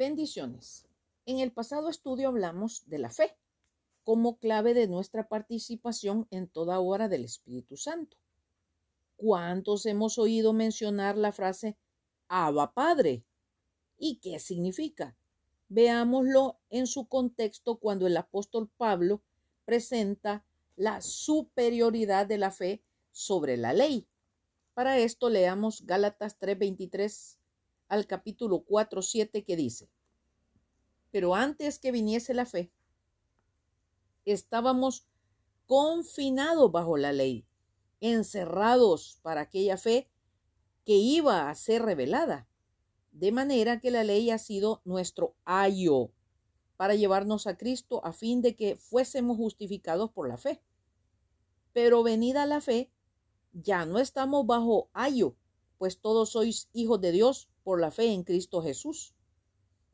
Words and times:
Bendiciones. 0.00 0.86
En 1.26 1.40
el 1.40 1.52
pasado 1.52 1.90
estudio 1.90 2.28
hablamos 2.28 2.88
de 2.88 2.98
la 2.98 3.10
fe 3.10 3.36
como 4.02 4.38
clave 4.38 4.72
de 4.72 4.88
nuestra 4.88 5.28
participación 5.28 6.26
en 6.30 6.48
toda 6.48 6.80
hora 6.80 7.06
del 7.06 7.22
Espíritu 7.22 7.76
Santo. 7.76 8.16
¿Cuántos 9.18 9.84
hemos 9.84 10.18
oído 10.18 10.54
mencionar 10.54 11.18
la 11.18 11.32
frase 11.32 11.76
Abba 12.28 12.72
Padre? 12.72 13.26
¿Y 13.98 14.20
qué 14.20 14.38
significa? 14.38 15.18
Veámoslo 15.68 16.58
en 16.70 16.86
su 16.86 17.06
contexto 17.06 17.76
cuando 17.76 18.06
el 18.06 18.16
apóstol 18.16 18.70
Pablo 18.78 19.20
presenta 19.66 20.46
la 20.76 21.02
superioridad 21.02 22.24
de 22.24 22.38
la 22.38 22.50
fe 22.50 22.82
sobre 23.12 23.58
la 23.58 23.74
ley. 23.74 24.08
Para 24.72 24.96
esto 24.96 25.28
leamos 25.28 25.84
Gálatas 25.84 26.38
3:23 26.38 27.39
al 27.90 28.06
capítulo 28.06 28.60
4, 28.60 29.02
7 29.02 29.44
que 29.44 29.56
dice, 29.56 29.90
pero 31.10 31.34
antes 31.34 31.78
que 31.78 31.90
viniese 31.90 32.34
la 32.34 32.46
fe, 32.46 32.72
estábamos 34.24 35.08
confinados 35.66 36.70
bajo 36.70 36.96
la 36.96 37.12
ley, 37.12 37.44
encerrados 38.00 39.18
para 39.22 39.42
aquella 39.42 39.76
fe 39.76 40.08
que 40.84 40.94
iba 40.94 41.50
a 41.50 41.54
ser 41.54 41.82
revelada. 41.82 42.48
De 43.10 43.32
manera 43.32 43.80
que 43.80 43.90
la 43.90 44.04
ley 44.04 44.30
ha 44.30 44.38
sido 44.38 44.82
nuestro 44.84 45.34
ayo 45.44 46.12
para 46.76 46.94
llevarnos 46.94 47.48
a 47.48 47.56
Cristo 47.56 48.04
a 48.04 48.12
fin 48.12 48.40
de 48.40 48.54
que 48.54 48.76
fuésemos 48.76 49.36
justificados 49.36 50.12
por 50.12 50.28
la 50.28 50.36
fe. 50.36 50.62
Pero 51.72 52.04
venida 52.04 52.46
la 52.46 52.60
fe, 52.60 52.92
ya 53.52 53.84
no 53.84 53.98
estamos 53.98 54.46
bajo 54.46 54.90
ayo, 54.92 55.36
pues 55.80 55.98
todos 55.98 56.32
sois 56.32 56.68
hijos 56.74 57.00
de 57.00 57.10
Dios 57.10 57.48
por 57.62 57.80
la 57.80 57.90
fe 57.90 58.12
en 58.12 58.22
Cristo 58.22 58.60
Jesús. 58.60 59.14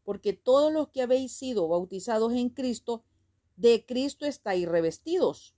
Porque 0.02 0.32
todos 0.32 0.72
los 0.72 0.88
que 0.88 1.00
habéis 1.00 1.30
sido 1.30 1.68
bautizados 1.68 2.32
en 2.32 2.48
Cristo, 2.50 3.04
de 3.54 3.86
Cristo 3.86 4.26
estáis 4.26 4.66
revestidos. 4.66 5.54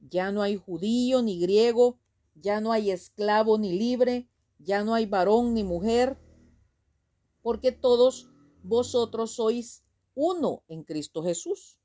Ya 0.00 0.32
no 0.32 0.42
hay 0.42 0.56
judío 0.56 1.22
ni 1.22 1.38
griego, 1.38 2.00
ya 2.34 2.60
no 2.60 2.72
hay 2.72 2.90
esclavo 2.90 3.56
ni 3.56 3.78
libre, 3.78 4.28
ya 4.58 4.82
no 4.82 4.94
hay 4.94 5.06
varón 5.06 5.54
ni 5.54 5.62
mujer, 5.62 6.18
porque 7.40 7.70
todos 7.70 8.28
vosotros 8.64 9.30
sois 9.36 9.84
uno 10.16 10.64
en 10.66 10.82
Cristo 10.82 11.22
Jesús. 11.22 11.78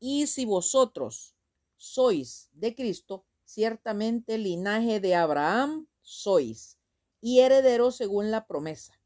Y 0.00 0.26
si 0.26 0.44
vosotros 0.44 1.34
sois 1.78 2.50
de 2.52 2.74
Cristo, 2.74 3.24
ciertamente 3.46 4.36
linaje 4.36 5.00
de 5.00 5.14
Abraham 5.14 5.88
sois 6.08 6.78
y 7.20 7.40
heredero 7.40 7.90
según 7.90 8.30
la 8.30 8.46
promesa. 8.46 9.00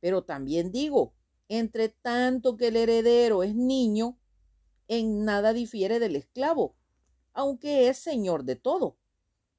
Pero 0.00 0.24
también 0.24 0.72
digo, 0.72 1.14
entre 1.48 1.90
tanto 1.90 2.56
que 2.56 2.68
el 2.68 2.76
heredero 2.76 3.42
es 3.42 3.54
niño, 3.54 4.18
en 4.88 5.24
nada 5.24 5.52
difiere 5.52 5.98
del 5.98 6.16
esclavo, 6.16 6.76
aunque 7.32 7.88
es 7.88 7.98
señor 7.98 8.44
de 8.44 8.56
todo, 8.56 8.96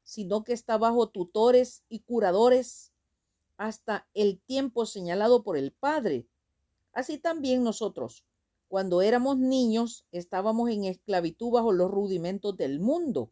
sino 0.03 0.43
que 0.43 0.53
está 0.53 0.77
bajo 0.77 1.09
tutores 1.09 1.83
y 1.89 1.99
curadores 1.99 2.93
hasta 3.57 4.07
el 4.13 4.39
tiempo 4.39 4.85
señalado 4.85 5.43
por 5.43 5.57
el 5.57 5.71
Padre. 5.71 6.27
Así 6.93 7.17
también 7.17 7.63
nosotros, 7.63 8.25
cuando 8.67 9.01
éramos 9.01 9.37
niños, 9.37 10.05
estábamos 10.11 10.69
en 10.69 10.85
esclavitud 10.85 11.51
bajo 11.51 11.71
los 11.71 11.91
rudimentos 11.91 12.57
del 12.57 12.79
mundo. 12.79 13.31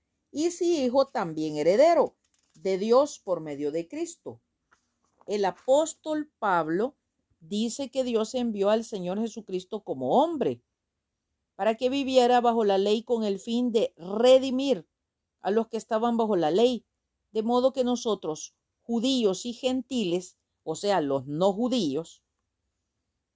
y 0.31 0.51
si 0.51 0.83
hijo, 0.83 1.07
también 1.07 1.57
heredero 1.57 2.15
de 2.53 2.77
Dios 2.77 3.19
por 3.19 3.41
medio 3.41 3.71
de 3.71 3.87
Cristo. 3.87 4.41
El 5.27 5.45
apóstol 5.45 6.31
Pablo 6.39 6.95
dice 7.39 7.89
que 7.89 8.03
Dios 8.03 8.33
envió 8.35 8.69
al 8.69 8.83
Señor 8.83 9.19
Jesucristo 9.19 9.83
como 9.83 10.23
hombre 10.23 10.61
para 11.55 11.75
que 11.75 11.89
viviera 11.89 12.41
bajo 12.41 12.63
la 12.63 12.77
ley 12.77 13.03
con 13.03 13.23
el 13.23 13.39
fin 13.39 13.71
de 13.71 13.93
redimir 13.97 14.87
a 15.41 15.51
los 15.51 15.67
que 15.67 15.77
estaban 15.77 16.17
bajo 16.17 16.35
la 16.35 16.51
ley, 16.51 16.85
de 17.31 17.43
modo 17.43 17.73
que 17.73 17.83
nosotros, 17.83 18.55
judíos 18.81 19.45
y 19.45 19.53
gentiles, 19.53 20.37
o 20.63 20.75
sea, 20.75 21.01
los 21.01 21.27
no 21.27 21.53
judíos, 21.53 22.23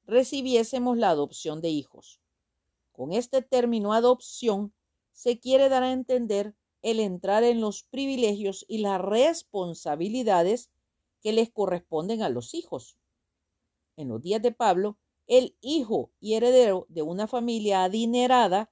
recibiésemos 0.05 0.97
la 0.97 1.09
adopción 1.09 1.61
de 1.61 1.69
hijos. 1.69 2.19
Con 2.91 3.11
este 3.11 3.41
término 3.41 3.93
adopción 3.93 4.73
se 5.11 5.39
quiere 5.39 5.69
dar 5.69 5.83
a 5.83 5.91
entender 5.91 6.55
el 6.85 6.99
entrar 6.99 7.43
en 7.43 7.61
los 7.61 7.81
privilegios 7.81 8.63
y 8.67 8.77
las 8.77 9.01
responsabilidades 9.01 10.69
que 11.19 11.33
les 11.33 11.49
corresponden 11.49 12.21
a 12.21 12.29
los 12.29 12.53
hijos. 12.53 12.99
En 13.97 14.07
los 14.09 14.21
días 14.21 14.39
de 14.43 14.51
Pablo, 14.51 14.99
el 15.25 15.57
hijo 15.61 16.11
y 16.19 16.35
heredero 16.35 16.85
de 16.87 17.01
una 17.01 17.25
familia 17.25 17.83
adinerada 17.83 18.71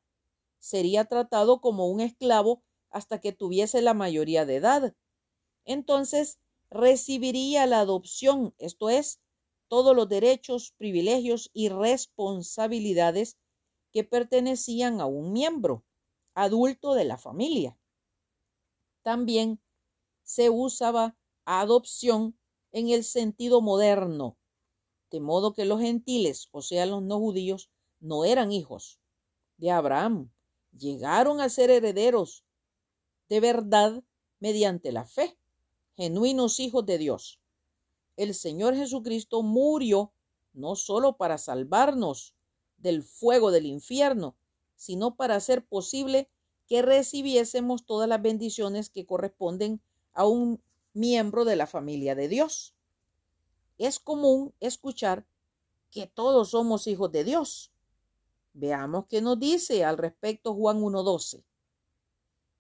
sería 0.60 1.06
tratado 1.06 1.60
como 1.60 1.88
un 1.88 2.02
esclavo 2.02 2.62
hasta 2.92 3.20
que 3.20 3.32
tuviese 3.32 3.82
la 3.82 3.96
mayoría 3.96 4.46
de 4.46 4.58
edad. 4.58 4.96
Entonces 5.66 6.38
recibiría 6.70 7.66
la 7.66 7.80
adopción, 7.80 8.54
esto 8.60 8.92
es, 8.92 9.22
todos 9.68 9.96
los 9.96 10.08
derechos, 10.08 10.76
privilegios 10.78 11.50
y 11.52 11.70
responsabilidades 11.70 13.40
que 13.92 14.04
pertenecían 14.04 15.02
a 15.02 15.08
un 15.08 15.34
miembro 15.34 15.84
adulto 16.36 16.94
de 16.94 17.06
la 17.06 17.18
familia. 17.18 17.76
También 19.04 19.62
se 20.24 20.50
usaba 20.50 21.16
adopción 21.46 22.38
en 22.72 22.90
el 22.90 23.04
sentido 23.04 23.62
moderno, 23.62 24.38
de 25.12 25.20
modo 25.20 25.54
que 25.54 25.66
los 25.66 25.80
gentiles, 25.80 26.48
o 26.52 26.62
sea, 26.62 26.86
los 26.86 27.04
no 27.04 27.20
judíos, 27.20 27.70
no 28.00 28.26
eran 28.26 28.52
hijos 28.52 29.00
de 29.58 29.72
Abraham, 29.72 30.32
llegaron 30.72 31.40
a 31.40 31.50
ser 31.50 31.70
herederos 31.70 32.44
de 33.30 33.40
verdad 33.40 34.04
mediante 34.40 34.92
la 34.92 35.06
fe, 35.06 35.38
genuinos 35.96 36.60
hijos 36.60 36.86
de 36.86 36.98
Dios. 36.98 37.40
El 38.16 38.34
Señor 38.34 38.76
Jesucristo 38.76 39.44
murió 39.44 40.14
no 40.54 40.76
solo 40.76 41.18
para 41.18 41.38
salvarnos 41.38 42.34
del 42.78 43.04
fuego 43.04 43.52
del 43.52 43.66
infierno, 43.66 44.36
sino 44.76 45.16
para 45.16 45.36
hacer 45.36 45.66
posible 45.66 46.30
que 46.68 46.82
recibiésemos 46.82 47.86
todas 47.86 48.08
las 48.08 48.22
bendiciones 48.22 48.90
que 48.90 49.06
corresponden 49.06 49.82
a 50.14 50.26
un 50.26 50.62
miembro 50.94 51.46
de 51.46 51.56
la 51.56 51.68
familia 51.68 52.16
de 52.16 52.28
Dios. 52.28 52.76
Es 53.78 54.00
común 54.00 54.54
escuchar 54.60 55.26
que 55.92 56.08
todos 56.08 56.52
somos 56.52 56.88
hijos 56.88 57.12
de 57.12 57.24
Dios. 57.24 57.72
Veamos 58.54 59.06
qué 59.08 59.22
nos 59.22 59.40
dice 59.40 59.84
al 59.84 59.98
respecto 59.98 60.54
Juan 60.54 60.80
1.12. 60.80 61.44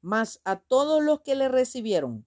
Mas 0.02 0.42
a 0.44 0.60
todos 0.60 1.02
los 1.04 1.22
que 1.22 1.36
le 1.36 1.48
recibieron, 1.48 2.26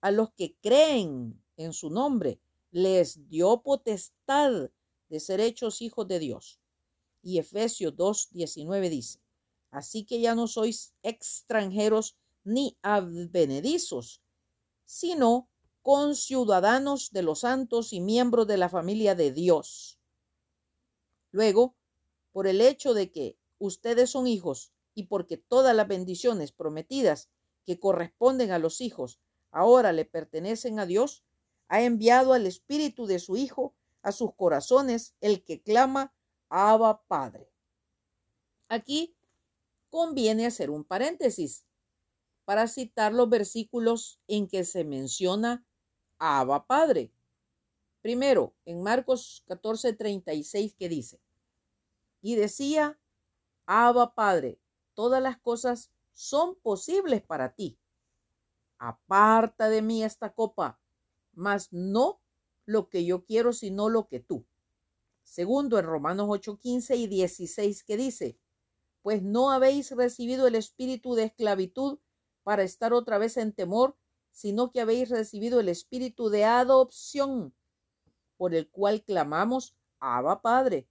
a 0.00 0.10
los 0.10 0.30
que 0.32 0.56
creen 0.60 1.42
en 1.56 1.72
su 1.72 1.90
nombre, 1.90 2.40
les 2.70 3.28
dio 3.28 3.62
potestad 3.62 4.70
de 5.08 5.20
ser 5.20 5.40
hechos 5.40 5.80
hijos 5.80 6.06
de 6.06 6.18
Dios. 6.18 6.60
Y 7.22 7.38
Efesios 7.38 7.94
2.19 7.94 8.90
dice, 8.90 9.20
Así 9.70 10.04
que 10.04 10.20
ya 10.20 10.34
no 10.34 10.46
sois 10.46 10.94
extranjeros 11.02 12.16
ni 12.44 12.78
advenedizos, 12.82 14.22
sino 14.84 15.50
conciudadanos 15.82 17.10
de 17.10 17.22
los 17.22 17.40
santos 17.40 17.92
y 17.92 18.00
miembros 18.00 18.46
de 18.46 18.56
la 18.56 18.68
familia 18.68 19.14
de 19.14 19.32
Dios. 19.32 19.98
Luego, 21.30 21.76
por 22.32 22.46
el 22.46 22.60
hecho 22.60 22.94
de 22.94 23.10
que 23.10 23.38
ustedes 23.58 24.10
son 24.10 24.26
hijos 24.26 24.72
y 24.94 25.04
porque 25.04 25.36
todas 25.36 25.74
las 25.74 25.88
bendiciones 25.88 26.52
prometidas 26.52 27.30
que 27.66 27.78
corresponden 27.78 28.50
a 28.50 28.58
los 28.58 28.80
hijos 28.80 29.20
ahora 29.50 29.92
le 29.92 30.04
pertenecen 30.04 30.78
a 30.78 30.86
Dios, 30.86 31.24
ha 31.68 31.82
enviado 31.82 32.32
al 32.32 32.46
Espíritu 32.46 33.06
de 33.06 33.18
su 33.18 33.36
Hijo 33.36 33.74
a 34.02 34.12
sus 34.12 34.34
corazones, 34.34 35.14
el 35.20 35.44
que 35.44 35.62
clama, 35.62 36.14
Abba 36.48 37.02
Padre. 37.06 37.52
Aquí 38.68 39.17
conviene 39.90 40.46
hacer 40.46 40.70
un 40.70 40.84
paréntesis 40.84 41.64
para 42.44 42.66
citar 42.66 43.12
los 43.12 43.28
versículos 43.28 44.20
en 44.26 44.48
que 44.48 44.64
se 44.64 44.84
menciona 44.84 45.66
Abba 46.18 46.66
Padre. 46.66 47.12
Primero, 48.00 48.54
en 48.64 48.82
Marcos 48.82 49.44
14, 49.46 49.92
36, 49.92 50.74
que 50.74 50.88
dice, 50.88 51.20
y 52.20 52.36
decía, 52.36 52.98
Abba 53.66 54.14
Padre, 54.14 54.58
todas 54.94 55.22
las 55.22 55.38
cosas 55.38 55.90
son 56.12 56.56
posibles 56.56 57.22
para 57.22 57.54
ti. 57.54 57.78
Aparta 58.78 59.68
de 59.68 59.82
mí 59.82 60.02
esta 60.02 60.32
copa, 60.32 60.80
mas 61.32 61.72
no 61.72 62.20
lo 62.64 62.88
que 62.88 63.04
yo 63.04 63.24
quiero, 63.24 63.52
sino 63.52 63.88
lo 63.88 64.08
que 64.08 64.20
tú. 64.20 64.46
Segundo, 65.22 65.78
en 65.78 65.84
Romanos 65.84 66.26
8, 66.30 66.58
15 66.58 66.96
y 66.96 67.06
16, 67.06 67.84
que 67.84 67.96
dice, 67.96 68.38
pues 69.02 69.22
no 69.22 69.50
habéis 69.50 69.90
recibido 69.92 70.46
el 70.46 70.54
espíritu 70.54 71.14
de 71.14 71.24
esclavitud 71.24 71.98
para 72.42 72.62
estar 72.62 72.92
otra 72.92 73.18
vez 73.18 73.36
en 73.36 73.52
temor, 73.52 73.96
sino 74.30 74.70
que 74.70 74.80
habéis 74.80 75.08
recibido 75.08 75.60
el 75.60 75.68
espíritu 75.68 76.30
de 76.30 76.44
adopción, 76.44 77.54
por 78.36 78.54
el 78.54 78.70
cual 78.70 79.02
clamamos, 79.02 79.76
Abba 80.00 80.42
Padre. 80.42 80.88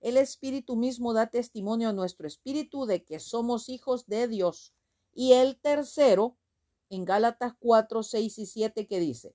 El 0.00 0.16
espíritu 0.16 0.76
mismo 0.76 1.12
da 1.12 1.28
testimonio 1.28 1.88
a 1.88 1.92
nuestro 1.92 2.26
espíritu 2.26 2.86
de 2.86 3.04
que 3.04 3.18
somos 3.18 3.68
hijos 3.68 4.06
de 4.06 4.28
Dios. 4.28 4.74
Y 5.12 5.32
el 5.32 5.58
tercero, 5.60 6.36
en 6.90 7.04
Gálatas 7.04 7.54
4, 7.58 8.02
6 8.02 8.38
y 8.38 8.46
7, 8.46 8.86
que 8.86 9.00
dice, 9.00 9.34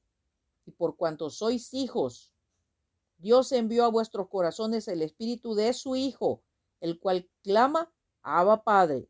y 0.65 0.71
por 0.71 0.95
cuanto 0.95 1.29
sois 1.29 1.73
hijos, 1.73 2.31
Dios 3.17 3.51
envió 3.51 3.83
a 3.83 3.89
vuestros 3.89 4.29
corazones 4.29 4.87
el 4.87 5.01
espíritu 5.01 5.55
de 5.55 5.73
su 5.73 5.95
Hijo, 5.95 6.43
el 6.79 6.99
cual 6.99 7.29
clama, 7.43 7.91
Abba 8.37 8.63
Padre. 8.63 9.09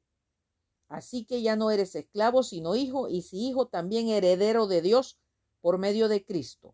Así 0.88 1.25
que 1.25 1.42
ya 1.42 1.56
no 1.56 1.71
eres 1.71 1.95
esclavo, 1.95 2.44
sino 2.44 2.75
hijo, 2.75 3.10
y 3.10 3.21
si 3.21 3.48
hijo, 3.48 3.68
también 3.68 4.07
heredero 4.07 4.68
de 4.68 4.81
Dios 4.81 5.19
por 5.62 5.77
medio 5.77 6.07
de 6.07 6.25
Cristo. 6.25 6.74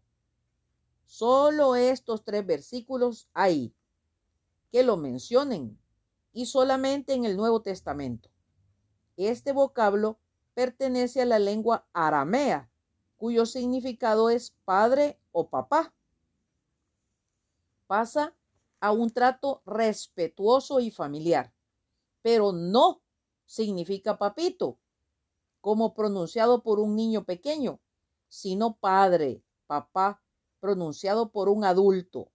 Solo 1.06 1.76
estos 1.76 2.24
tres 2.24 2.46
versículos 2.46 3.30
hay 3.34 3.74
que 4.72 4.84
lo 4.84 4.98
mencionen, 4.98 5.80
y 6.34 6.48
solamente 6.48 7.14
en 7.14 7.24
el 7.24 7.38
Nuevo 7.38 7.62
Testamento. 7.62 8.30
Este 9.16 9.54
vocablo 9.54 10.20
pertenece 10.54 11.22
a 11.22 11.26
la 11.26 11.40
lengua 11.40 11.88
aramea, 11.94 12.70
cuyo 13.16 13.46
significado 13.46 14.30
es 14.30 14.54
padre 14.66 15.18
o 15.32 15.50
papá. 15.50 15.94
Pasa 17.88 18.36
a 18.82 18.92
un 18.92 19.10
trato 19.12 19.62
respetuoso 19.66 20.82
y 20.82 20.92
familiar, 20.92 21.54
pero 22.26 22.54
no 22.54 23.04
significa 23.46 24.18
papito, 24.18 24.80
como 25.62 25.94
pronunciado 25.94 26.64
por 26.64 26.80
un 26.80 26.96
niño 26.96 27.24
pequeño, 27.24 27.80
sino 28.30 28.78
padre, 28.78 29.44
papá, 29.68 30.24
pronunciado 30.60 31.30
por 31.30 31.50
un 31.50 31.64
adulto. 31.64 32.32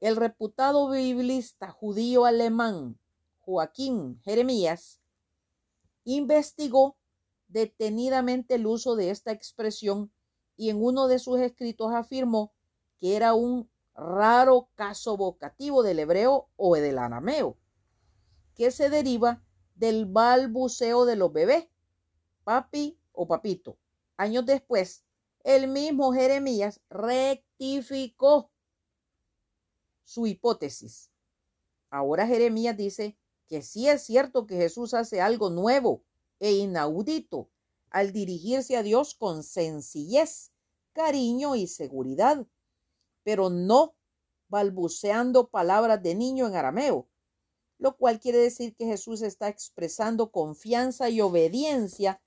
El 0.00 0.16
reputado 0.16 0.90
biblista 0.90 1.70
judío 1.70 2.26
alemán 2.26 2.98
Joaquín 3.38 4.20
Jeremías 4.20 5.00
investigó 6.04 6.98
detenidamente 7.46 8.56
el 8.56 8.66
uso 8.66 8.96
de 8.96 9.08
esta 9.08 9.32
expresión 9.32 10.12
y 10.58 10.68
en 10.68 10.84
uno 10.84 11.08
de 11.08 11.18
sus 11.18 11.40
escritos 11.40 11.94
afirmó 11.94 12.52
que 12.98 13.16
era 13.16 13.32
un 13.32 13.70
raro 13.94 14.68
caso 14.74 15.16
vocativo 15.16 15.82
del 15.82 16.00
hebreo 16.00 16.50
o 16.56 16.74
del 16.74 16.98
arameo, 16.98 17.56
que 18.58 18.72
se 18.72 18.90
deriva 18.90 19.42
del 19.76 20.04
balbuceo 20.04 21.06
de 21.06 21.14
los 21.16 21.32
bebés, 21.32 21.68
papi 22.42 22.98
o 23.12 23.28
papito. 23.28 23.78
Años 24.16 24.44
después, 24.44 25.04
el 25.44 25.68
mismo 25.68 26.12
Jeremías 26.12 26.80
rectificó 26.90 28.50
su 30.02 30.26
hipótesis. 30.26 31.10
Ahora 31.88 32.26
Jeremías 32.26 32.76
dice 32.76 33.16
que 33.46 33.62
sí 33.62 33.88
es 33.88 34.02
cierto 34.02 34.46
que 34.46 34.56
Jesús 34.56 34.92
hace 34.92 35.20
algo 35.20 35.50
nuevo 35.50 36.02
e 36.40 36.52
inaudito 36.52 37.48
al 37.90 38.12
dirigirse 38.12 38.76
a 38.76 38.82
Dios 38.82 39.14
con 39.14 39.42
sencillez, 39.42 40.52
cariño 40.92 41.54
y 41.54 41.68
seguridad, 41.68 42.44
pero 43.22 43.50
no 43.50 43.94
balbuceando 44.48 45.48
palabras 45.48 46.02
de 46.02 46.14
niño 46.14 46.46
en 46.46 46.56
arameo, 46.56 47.07
lo 47.78 47.96
cual 47.96 48.20
quiere 48.20 48.38
decir 48.38 48.74
que 48.74 48.86
Jesús 48.86 49.22
está 49.22 49.48
expresando 49.48 50.30
confianza 50.30 51.08
y 51.08 51.20
obediencia 51.20 52.20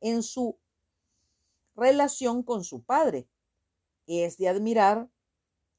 en 0.00 0.22
su 0.22 0.58
relación 1.74 2.42
con 2.42 2.64
su 2.64 2.82
Padre. 2.82 3.28
Es 4.06 4.36
de 4.38 4.48
admirar 4.48 5.10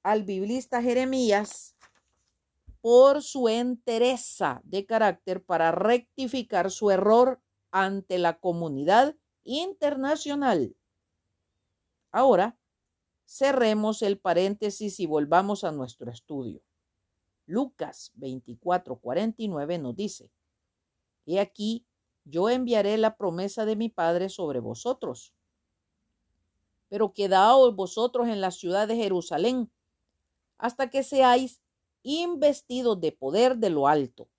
al 0.03 0.23
biblista 0.23 0.81
Jeremías 0.81 1.75
por 2.81 3.21
su 3.21 3.49
entereza 3.49 4.61
de 4.63 4.85
carácter 4.85 5.43
para 5.43 5.71
rectificar 5.71 6.71
su 6.71 6.91
error 6.91 7.41
ante 7.71 8.17
la 8.17 8.39
comunidad 8.39 9.15
internacional. 9.43 10.75
Ahora, 12.11 12.57
cerremos 13.25 14.01
el 14.01 14.19
paréntesis 14.19 14.99
y 14.99 15.05
volvamos 15.05 15.63
a 15.63 15.71
nuestro 15.71 16.09
estudio. 16.09 16.63
Lucas 17.49 18.11
24:49 18.15 19.79
nos 19.81 19.95
dice, 19.95 20.29
He 21.25 21.39
aquí, 21.39 21.83
yo 22.23 22.47
enviaré 22.47 22.95
la 22.99 23.17
promesa 23.17 23.65
de 23.65 23.75
mi 23.75 23.89
Padre 23.89 24.29
sobre 24.29 24.59
vosotros. 24.59 25.33
Pero 26.89 27.11
quedaos 27.11 27.75
vosotros 27.75 28.27
en 28.27 28.39
la 28.39 28.51
ciudad 28.51 28.87
de 28.87 28.97
Jerusalén 28.97 29.71
hasta 30.59 30.91
que 30.91 31.01
seáis 31.01 31.59
investidos 32.03 33.01
de 33.01 33.13
poder 33.13 33.57
de 33.57 33.71
lo 33.71 33.87
alto. 33.87 34.29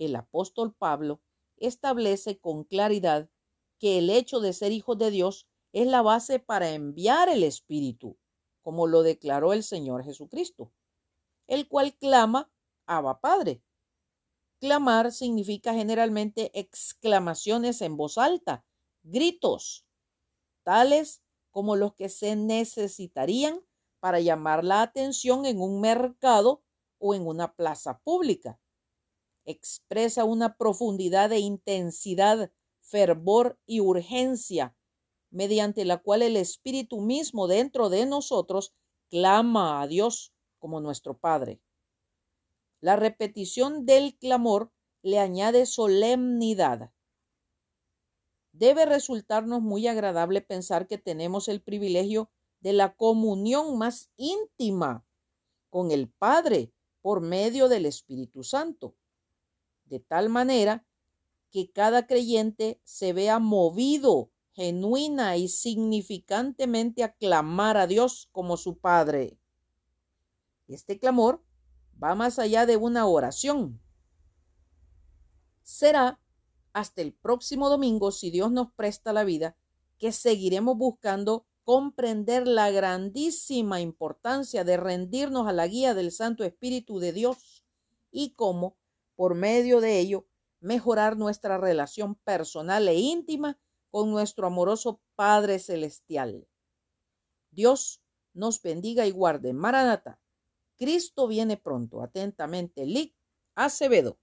El 0.00 0.16
apóstol 0.16 0.74
Pablo 0.74 1.20
establece 1.56 2.40
con 2.40 2.64
claridad 2.64 3.30
que 3.78 3.98
el 3.98 4.10
hecho 4.10 4.40
de 4.40 4.52
ser 4.54 4.72
hijos 4.72 4.98
de 4.98 5.12
Dios 5.12 5.46
es 5.72 5.86
la 5.86 6.02
base 6.02 6.40
para 6.40 6.70
enviar 6.72 7.28
el 7.28 7.44
Espíritu, 7.44 8.16
como 8.60 8.88
lo 8.88 9.04
declaró 9.04 9.52
el 9.52 9.62
Señor 9.62 10.02
Jesucristo 10.02 10.72
el 11.48 11.66
cual 11.66 11.96
clama 11.96 12.52
Abba 12.86 13.20
Padre. 13.20 13.62
Clamar 14.60 15.12
significa 15.12 15.74
generalmente 15.74 16.50
exclamaciones 16.58 17.80
en 17.80 17.96
voz 17.96 18.18
alta, 18.18 18.64
gritos, 19.02 19.86
tales 20.62 21.22
como 21.50 21.76
los 21.76 21.94
que 21.94 22.08
se 22.08 22.36
necesitarían 22.36 23.60
para 24.00 24.20
llamar 24.20 24.64
la 24.64 24.82
atención 24.82 25.46
en 25.46 25.60
un 25.60 25.80
mercado 25.80 26.62
o 26.98 27.14
en 27.14 27.26
una 27.26 27.54
plaza 27.54 28.00
pública. 28.00 28.60
Expresa 29.44 30.24
una 30.24 30.56
profundidad 30.56 31.30
de 31.30 31.38
intensidad, 31.38 32.52
fervor 32.80 33.58
y 33.64 33.80
urgencia, 33.80 34.76
mediante 35.30 35.84
la 35.84 35.98
cual 35.98 36.22
el 36.22 36.36
Espíritu 36.36 37.00
mismo 37.00 37.48
dentro 37.48 37.88
de 37.88 38.06
nosotros 38.06 38.74
clama 39.10 39.80
a 39.80 39.86
Dios 39.86 40.32
como 40.58 40.80
nuestro 40.80 41.16
Padre. 41.18 41.60
La 42.80 42.96
repetición 42.96 43.86
del 43.86 44.16
clamor 44.18 44.72
le 45.02 45.18
añade 45.18 45.66
solemnidad. 45.66 46.92
Debe 48.52 48.86
resultarnos 48.86 49.62
muy 49.62 49.86
agradable 49.86 50.40
pensar 50.40 50.86
que 50.86 50.98
tenemos 50.98 51.48
el 51.48 51.62
privilegio 51.62 52.30
de 52.60 52.72
la 52.72 52.94
comunión 52.94 53.78
más 53.78 54.10
íntima 54.16 55.04
con 55.70 55.90
el 55.90 56.08
Padre 56.08 56.72
por 57.02 57.20
medio 57.20 57.68
del 57.68 57.86
Espíritu 57.86 58.42
Santo, 58.42 58.96
de 59.84 60.00
tal 60.00 60.28
manera 60.28 60.86
que 61.50 61.70
cada 61.70 62.06
creyente 62.06 62.80
se 62.84 63.12
vea 63.12 63.38
movido 63.38 64.30
genuina 64.52 65.36
y 65.36 65.48
significantemente 65.48 67.04
a 67.04 67.12
clamar 67.14 67.76
a 67.76 67.86
Dios 67.86 68.28
como 68.32 68.56
su 68.56 68.78
Padre. 68.78 69.38
Este 70.68 70.98
clamor 70.98 71.42
va 72.02 72.14
más 72.14 72.38
allá 72.38 72.66
de 72.66 72.76
una 72.76 73.06
oración. 73.06 73.80
Será 75.62 76.20
hasta 76.72 77.02
el 77.02 77.12
próximo 77.12 77.68
domingo, 77.68 78.12
si 78.12 78.30
Dios 78.30 78.52
nos 78.52 78.72
presta 78.72 79.12
la 79.12 79.24
vida, 79.24 79.56
que 79.98 80.12
seguiremos 80.12 80.76
buscando 80.76 81.46
comprender 81.64 82.46
la 82.46 82.70
grandísima 82.70 83.80
importancia 83.80 84.64
de 84.64 84.76
rendirnos 84.76 85.48
a 85.48 85.52
la 85.52 85.66
guía 85.66 85.94
del 85.94 86.12
Santo 86.12 86.44
Espíritu 86.44 86.98
de 86.98 87.12
Dios 87.12 87.64
y 88.10 88.30
cómo, 88.34 88.76
por 89.16 89.34
medio 89.34 89.80
de 89.80 89.98
ello, 89.98 90.26
mejorar 90.60 91.16
nuestra 91.16 91.58
relación 91.58 92.14
personal 92.14 92.88
e 92.88 92.94
íntima 92.94 93.58
con 93.90 94.10
nuestro 94.10 94.46
amoroso 94.46 95.00
Padre 95.14 95.58
Celestial. 95.58 96.46
Dios 97.50 98.00
nos 98.32 98.62
bendiga 98.62 99.06
y 99.06 99.10
guarde. 99.10 99.52
Maranata. 99.52 100.20
Cristo 100.78 101.26
viene 101.26 101.56
pronto. 101.58 102.00
Atentamente, 102.02 102.84
Lick 102.84 103.14
Acevedo. 103.56 104.18